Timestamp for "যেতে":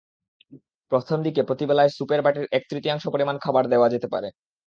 3.89-4.07